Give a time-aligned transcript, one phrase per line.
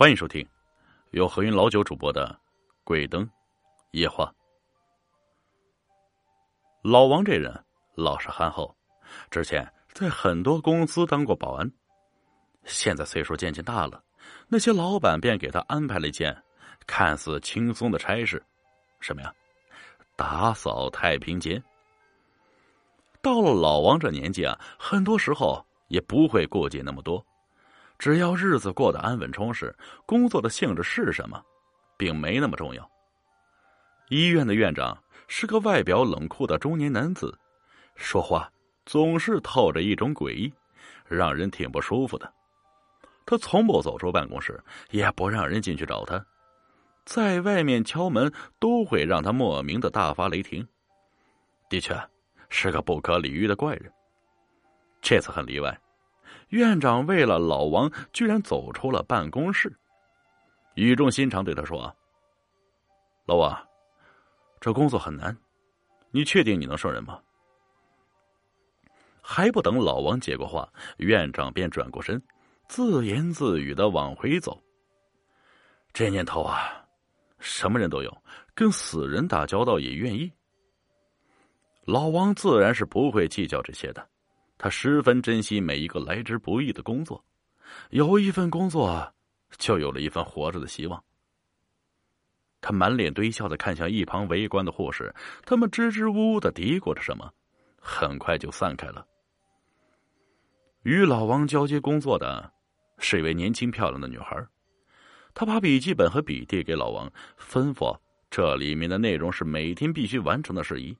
[0.00, 0.48] 欢迎收听
[1.10, 2.26] 由何云老九主播的
[2.84, 3.28] 《鬼灯
[3.90, 4.24] 夜话》。
[6.80, 7.52] 老王这人
[7.96, 8.74] 老实憨厚，
[9.30, 11.70] 之前在很多公司当过保安，
[12.64, 14.02] 现在岁数渐渐大了，
[14.48, 16.34] 那些老板便给他安排了一件
[16.86, 18.42] 看似轻松的差事，
[19.00, 19.30] 什么呀？
[20.16, 21.62] 打扫太平间。
[23.20, 27.22] 到了老王这年纪啊，很多时候也不会顾忌那么多。
[28.00, 29.76] 只要日子过得安稳充实，
[30.06, 31.38] 工作的性质是什么，
[31.98, 32.90] 并没那么重要。
[34.08, 34.96] 医院的院长
[35.28, 37.38] 是个外表冷酷的中年男子，
[37.96, 38.50] 说话
[38.86, 40.50] 总是透着一种诡异，
[41.06, 42.32] 让人挺不舒服的。
[43.26, 46.24] 他从不走出办公室，也不让人进去找他，
[47.04, 50.66] 在外面敲门都会让他莫名的大发雷霆。
[51.68, 51.94] 的确，
[52.48, 53.92] 是个不可理喻的怪人。
[55.02, 55.78] 这次很例外。
[56.50, 59.72] 院长为了老王，居然走出了办公室，
[60.74, 61.94] 语重心长对他说
[63.26, 63.68] ：“老王，
[64.60, 65.36] 这工作很难，
[66.10, 67.20] 你确定你能胜任吗？”
[69.22, 72.20] 还不等老王接过话，院长便转过身，
[72.66, 74.60] 自言自语的往回走。
[75.92, 76.84] 这年头啊，
[77.38, 78.22] 什么人都有，
[78.56, 80.32] 跟死人打交道也愿意。
[81.84, 84.09] 老王自然是不会计较这些的。
[84.62, 87.24] 他十分珍惜每一个来之不易的工作，
[87.88, 89.10] 有一份工作，
[89.56, 91.02] 就有了一份活着的希望。
[92.60, 95.14] 他满脸堆笑的看向一旁围观的护士，
[95.46, 97.32] 他们支支吾吾的嘀咕着什么，
[97.80, 99.02] 很快就散开了。
[100.82, 102.52] 与老王交接工作的
[102.98, 104.46] 是一位年轻漂亮的女孩，
[105.32, 107.98] 她把笔记本和笔递给老王，吩咐
[108.30, 110.94] 这里面的内容是每天必须完成的事宜，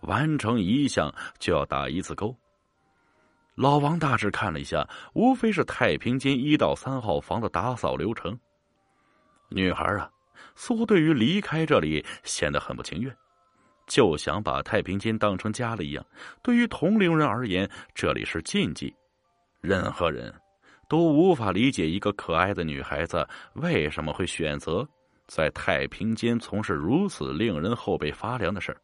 [0.00, 2.34] 完成一项就要打一次勾。
[3.56, 8.38] 老王大致看了一下，无非是太平间一到三号房的打扫流程。
[9.48, 10.10] 女孩啊，
[10.54, 13.16] 似乎对于离开这里显得很不情愿，
[13.86, 16.04] 就想把太平间当成家了一样。
[16.42, 18.94] 对于同龄人而言，这里是禁忌，
[19.62, 20.34] 任何人
[20.86, 24.86] 都无法理解一个可爱的女孩子为什么会选择
[25.28, 28.78] 在太平间从事如此令人后背发凉的事儿。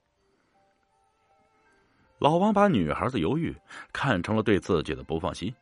[2.22, 3.52] 老王把女孩的犹豫
[3.92, 5.52] 看成了对自己的不放心，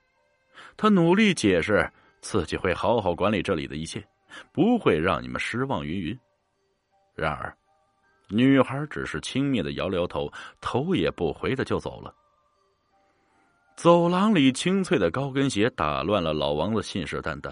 [0.77, 1.91] 他努力解释
[2.21, 4.07] 自己会好好管理这里的一切，
[4.53, 5.83] 不会让你们失望。
[5.83, 6.21] 云云。
[7.15, 7.57] 然而，
[8.29, 12.15] 女孩只是轻蔑的摇了摇头，头也不回的就走了。
[13.75, 17.51] 走廊里清脆的高跟鞋打乱了老王的信誓旦旦。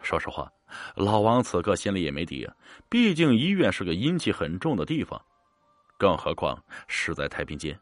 [0.00, 0.48] 说实话，
[0.94, 2.54] 老王此刻心里也没底啊，
[2.88, 5.20] 毕竟医院是个阴气很重的地方，
[5.98, 6.56] 更何况
[6.86, 7.76] 是在太平间。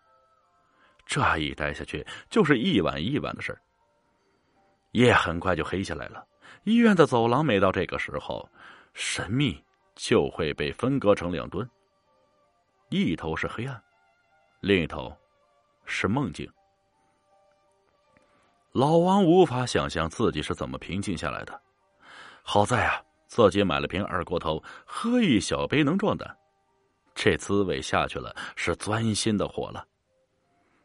[1.06, 3.56] 这一待下去就是一晚一晚的事
[4.92, 6.24] 夜很快就黑下来了。
[6.64, 8.48] 医院的走廊每到这个时候，
[8.94, 9.62] 神秘
[9.94, 11.68] 就会被分割成两端，
[12.88, 13.82] 一头是黑暗，
[14.60, 15.14] 另一头
[15.84, 16.50] 是梦境。
[18.72, 21.60] 老王无法想象自己是怎么平静下来的。
[22.42, 26.36] 好在啊，自己买了瓶二锅头，喝一小杯能壮胆。
[27.14, 29.86] 这滋味下去了，是钻心的火了。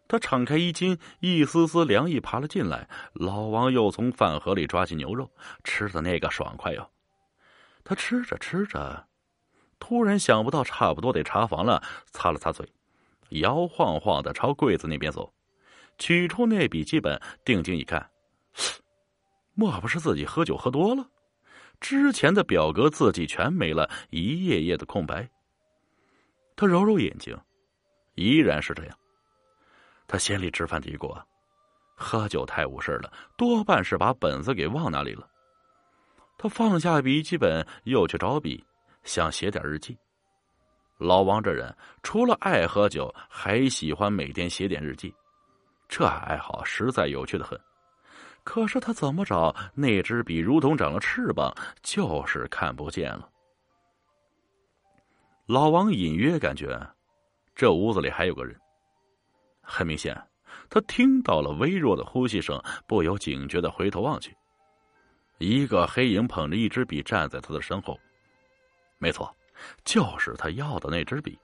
[0.09, 2.90] 他敞开衣襟，一丝丝凉意爬了进来。
[3.14, 5.31] 老王又从饭盒里抓起牛肉，
[5.64, 6.90] 吃的那个爽快哟。
[7.84, 9.08] 他吃着吃着，
[9.78, 12.68] 突然想不到差不多得查房了，擦了擦嘴，
[13.30, 15.31] 摇晃晃的朝柜子那边走，
[16.00, 18.09] 取出那笔记本，定睛一看，
[19.53, 21.08] 莫不是自己喝酒喝多了？
[21.80, 25.30] 之前的表格字迹全没了，一页页的空白。
[26.56, 27.40] 他揉揉眼睛，
[28.16, 28.98] 依然是这样。
[30.09, 31.16] 他心里直犯嘀咕：
[31.96, 35.30] 喝酒太误事了，多半是把本子给忘哪里了。
[36.36, 38.66] 他放下笔记本，又去找笔，
[39.03, 39.96] 想写点日记。
[40.98, 45.14] 老王这人除了爱喝酒，还喜欢每天写点日记，
[45.88, 47.59] 这爱好实在有趣的很。
[48.44, 53.30] 可是他怎么找，那支笔如同长了翅膀，就是看不见了。
[55.45, 56.75] 老王隐约感觉，
[57.54, 58.60] 这屋子里还有个人。
[59.71, 60.19] 很明显，
[60.68, 64.36] 他听到了微弱的呼吸声，不由警觉的回头望去。
[65.38, 67.98] 一个黑影捧着一支笔站在他的身后，
[68.98, 69.33] 没错，
[69.86, 71.39] 就是他要的那支笔。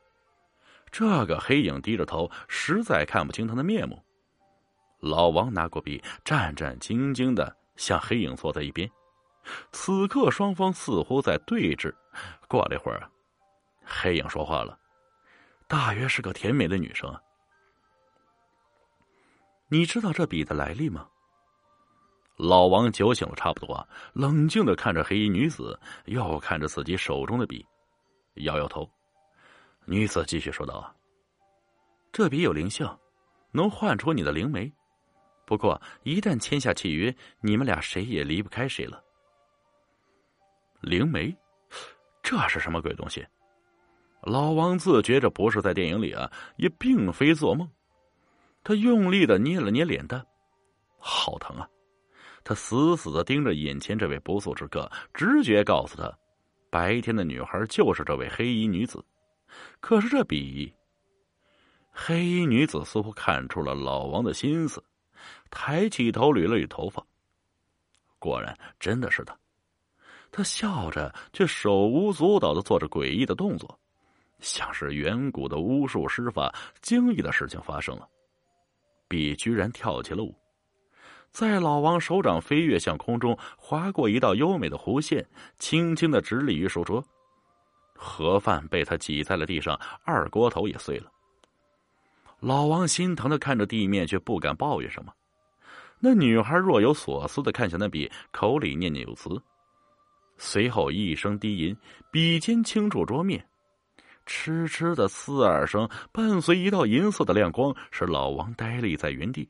[0.91, 4.03] 这个黑影低着头，实在看不清他的面目。
[4.99, 8.89] 老王拿过笔，战战兢兢的向黑影坐在一边。
[9.71, 11.93] 此刻，双方似乎在对峙。
[12.47, 13.07] 过了一会儿，
[13.85, 14.77] 黑影说话了，
[15.67, 17.15] 大约是个甜美的女生。
[19.67, 21.07] 你知道这笔的来历吗？
[22.37, 27.65] 老王酒醒了差不多，冷静的看着黑衣女子，又看着自己手中的笔，
[28.35, 28.89] 摇摇头。
[29.85, 30.93] 女子继续说道：“，
[32.11, 32.85] 这笔有灵性，
[33.51, 34.71] 能唤出你的灵媒。
[35.45, 39.01] 不过一旦签下契约，你们俩谁也离不开谁了。”
[40.81, 41.35] 灵媒，
[42.21, 43.25] 这是什么鬼东西？
[44.21, 47.67] 老王自觉着不是在电影里啊，也并非做梦。
[48.65, 50.25] 他用力的捏了捏脸蛋，
[50.97, 51.69] 好疼啊！
[52.43, 56.11] 他死死的盯着眼前这位不速之客，直觉告诉他，
[56.71, 59.05] 白天的女孩就是这位黑衣女子。
[59.79, 60.73] 可是这笔，
[61.91, 64.83] 黑衣女子似乎看出了老王的心思，
[65.51, 67.05] 抬起头捋了捋头发，
[68.17, 69.37] 果然真的是他。
[70.31, 73.79] 他笑着，却手舞足蹈的做着诡异的动作，
[74.39, 76.51] 像是远古的巫术施法。
[76.81, 78.09] 惊异的事情发生了，
[79.07, 80.35] 笔居然跳起了舞。
[81.31, 85.25] 在老王手掌飞跃向空中，划过一道优美的弧线，
[85.59, 87.03] 轻轻的直立于书桌。
[87.93, 91.11] 盒饭被他挤在了地上，二锅头也碎了。
[92.39, 95.13] 老王心疼的看着地面，却不敢抱怨什么。
[95.99, 99.41] 那女孩若有所思的看向那笔，口里念念有词。
[100.37, 101.75] 随后一声低吟，
[102.11, 103.45] 笔尖轻触桌面，
[104.25, 109.49] 嗤嗤的刺耳声伴随一道银色的亮光，使老王呆立在原地。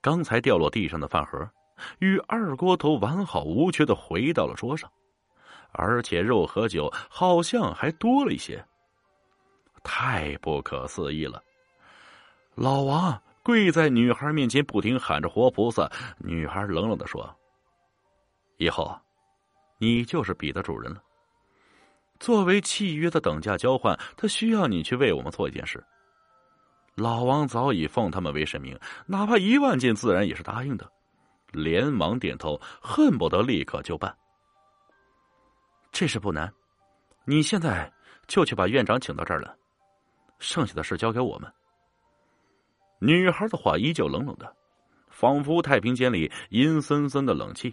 [0.00, 1.48] 刚才掉落地上的饭盒，
[1.98, 4.90] 与二锅头完好无缺的回到了桌上，
[5.72, 8.64] 而且肉和酒好像还多了一些。
[9.82, 11.42] 太不可思议了！
[12.54, 15.90] 老王跪在女孩面前，不停喊着“活菩萨”。
[16.18, 17.34] 女孩冷冷的说
[18.58, 18.98] ：“以后，
[19.78, 21.02] 你就是笔的主人了。
[22.18, 25.82] 作为契约的等价交换，他需要你去为我们做一件事。”
[26.96, 28.76] 老王早已奉他们为神明，
[29.06, 30.90] 哪怕一万件，自然也是答应的，
[31.52, 34.12] 连忙点头，恨不得立刻就办。
[35.92, 36.52] 这事不难，
[37.24, 37.92] 你现在
[38.26, 39.54] 就去把院长请到这儿来，
[40.40, 41.48] 剩下的事交给我们。
[43.00, 44.56] 女孩的话依旧冷冷的，
[45.08, 47.72] 仿佛太平间里阴森森的冷气。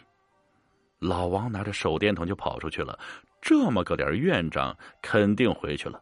[1.00, 2.97] 老王拿着手电筒就跑出去了，
[3.42, 6.01] 这么个点院长肯定回去了，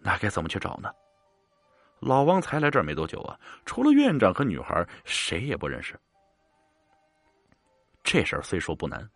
[0.00, 0.90] 那该怎么去找呢？
[2.00, 5.98] 老王才来这儿没多久啊，除了院长和女孩，谁也不认识。
[8.02, 9.08] 这事儿虽说不难，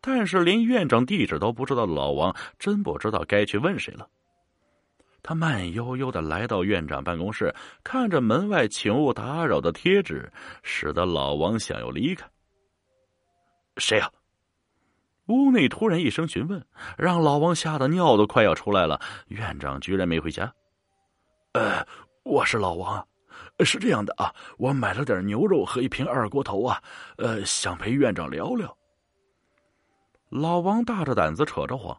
[0.00, 4.08] 但是连院长地址都不知道，老王真不知道该去问谁了。
[5.22, 10.32] 他慢悠悠的来到院长办公室，看着门外“请勿打扰”的贴纸，
[10.62, 12.26] 使得老王想要离开。
[13.76, 14.10] 谁呀？
[15.26, 16.64] 屋内突然一声询问，
[16.98, 19.00] 让老王吓得尿都快要出来了。
[19.28, 20.52] 院长居然没回家。
[21.52, 21.86] 呃。
[22.26, 23.06] 我是老王，
[23.66, 26.82] 是这样的啊，我买了点牛肉和一瓶二锅头啊，
[27.18, 28.74] 呃，想陪院长聊聊。
[30.30, 31.94] 老王大着胆子扯着谎，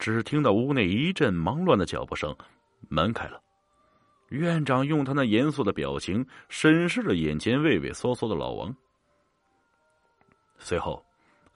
[0.00, 2.36] 只听到屋内一阵忙乱的脚步声，
[2.88, 3.40] 门开了，
[4.30, 8.74] 院长用他那严肃的表情审视着眼前畏畏缩缩的老王，
[10.58, 11.00] 随后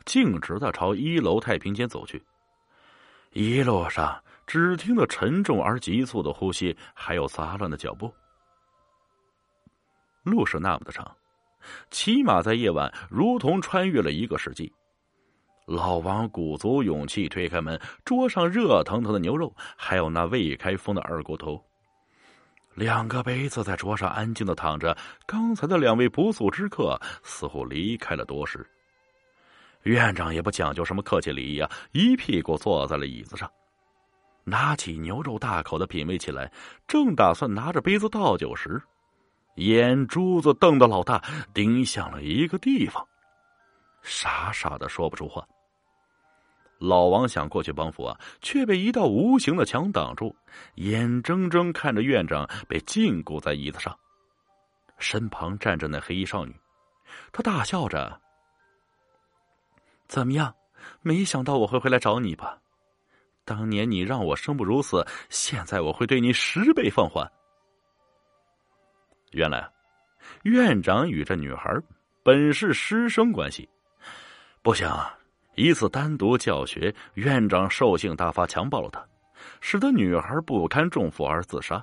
[0.04, 2.22] 径直的朝一楼太平间走去，
[3.32, 4.22] 一路上。
[4.44, 8.12] 只听到沉重而急促的呼吸，还有杂乱的脚步。
[10.24, 11.10] 路是那么的长，
[11.90, 14.70] 骑马在夜晚如同穿越了一个世纪。
[15.64, 21.64] 老王鼓足勇气推开门，桌上热腾腾的牛肉，还有那未开封的二锅头。
[22.74, 24.94] 两个杯子在桌上安静的躺着。
[25.24, 28.68] 刚才的两位不速之客似乎离开了多时。
[29.82, 33.50] 院长也不讲究什么客气礼仪啊，一屁股坐在了椅子上。
[34.44, 36.52] 拿起牛肉，大口的品味起来。
[36.88, 38.82] 正打算拿着杯子倒酒时，
[39.56, 41.22] 眼珠子瞪得老大，
[41.54, 43.06] 盯向了一个地方，
[44.02, 45.46] 傻傻的说不出话。
[46.78, 50.34] 老王想过去帮扶啊，却被一道无形的墙挡住，
[50.74, 53.96] 眼睁睁看着院长被禁锢在椅子上，
[54.98, 56.52] 身旁站着那黑衣少女，
[57.30, 58.20] 她大笑着
[60.12, 60.54] ：“怎么样？
[61.00, 62.58] 没想到我会回来找你吧？”
[63.46, 67.26] 当年你让我生不如死，现在我会对你十倍奉还。
[69.30, 69.66] 原来，
[70.42, 71.74] 院长与这女孩
[72.22, 73.66] 本是师生关系，
[74.60, 75.10] 不想
[75.54, 79.02] 一次单独教学，院长兽性大发，强暴了她，
[79.62, 81.82] 使得女孩不堪重负而自杀。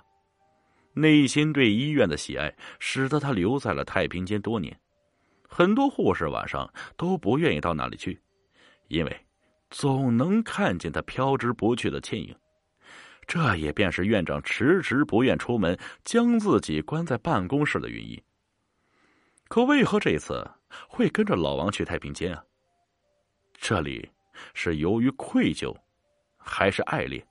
[0.93, 4.79] 内心对医院的喜爱，使得他留在了太平间多年。
[5.49, 8.21] 很多护士晚上都不愿意到那里去，
[8.87, 9.25] 因为。
[9.71, 12.35] 总能看见他飘之不去的倩影，
[13.27, 18.19] 这也便是院长迟迟不愿出门，将自己关在办公室的原因。
[19.47, 20.43] 可为何这次
[20.87, 22.43] 会跟着老王去太平间啊？
[23.53, 24.09] 这里
[24.55, 25.77] 是由于愧疚，
[26.35, 27.23] 还是爱恋，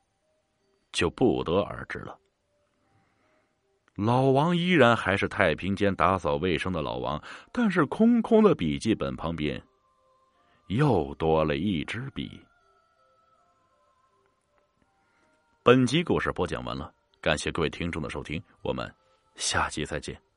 [0.92, 2.16] 就不得而知了。
[3.98, 9.60] 老王依然还是太平间打扫卫生的老王，但是空空的笔记本旁边
[10.68, 12.40] 又多了一支笔。
[15.64, 18.88] 本集故事播讲完了，感谢各位听众的收听，我们
[19.34, 20.27] 下集再见。